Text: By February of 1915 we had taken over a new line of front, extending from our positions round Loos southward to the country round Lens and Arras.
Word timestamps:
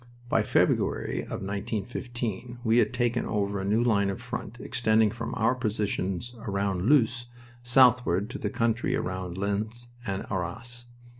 By 0.29 0.41
February 0.41 1.19
of 1.21 1.43
1915 1.43 2.57
we 2.63 2.79
had 2.79 2.91
taken 2.91 3.23
over 3.23 3.59
a 3.61 3.65
new 3.65 3.83
line 3.83 4.09
of 4.09 4.19
front, 4.19 4.57
extending 4.59 5.11
from 5.11 5.35
our 5.35 5.53
positions 5.53 6.33
round 6.39 6.89
Loos 6.89 7.27
southward 7.61 8.27
to 8.31 8.39
the 8.39 8.49
country 8.49 8.95
round 8.95 9.37
Lens 9.37 9.89
and 10.07 10.25
Arras. 10.31 10.87